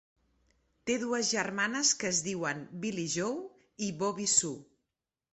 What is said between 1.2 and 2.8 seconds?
germanes que es diuen